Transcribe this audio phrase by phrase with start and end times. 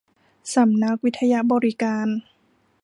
[0.53, 2.07] สำนักวิทยบริการ